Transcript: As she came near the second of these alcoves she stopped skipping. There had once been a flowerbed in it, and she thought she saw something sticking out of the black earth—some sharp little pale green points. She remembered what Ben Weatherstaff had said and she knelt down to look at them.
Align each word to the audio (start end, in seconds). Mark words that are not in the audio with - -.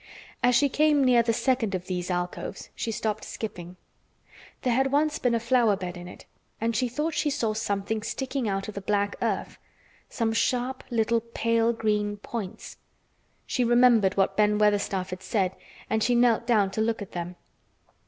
As 0.41 0.55
she 0.55 0.67
came 0.67 1.03
near 1.03 1.21
the 1.21 1.31
second 1.31 1.75
of 1.75 1.85
these 1.85 2.09
alcoves 2.09 2.69
she 2.75 2.91
stopped 2.91 3.23
skipping. 3.23 3.75
There 4.63 4.73
had 4.73 4.91
once 4.91 5.19
been 5.19 5.35
a 5.35 5.39
flowerbed 5.39 5.95
in 5.95 6.07
it, 6.07 6.25
and 6.59 6.75
she 6.75 6.89
thought 6.89 7.13
she 7.13 7.29
saw 7.29 7.53
something 7.53 8.01
sticking 8.01 8.49
out 8.49 8.67
of 8.67 8.73
the 8.73 8.81
black 8.81 9.15
earth—some 9.21 10.33
sharp 10.33 10.83
little 10.89 11.19
pale 11.21 11.71
green 11.71 12.17
points. 12.17 12.77
She 13.45 13.63
remembered 13.63 14.17
what 14.17 14.35
Ben 14.35 14.57
Weatherstaff 14.57 15.11
had 15.11 15.21
said 15.21 15.55
and 15.87 16.01
she 16.01 16.15
knelt 16.15 16.47
down 16.47 16.71
to 16.71 16.81
look 16.81 17.03
at 17.03 17.11
them. 17.11 17.35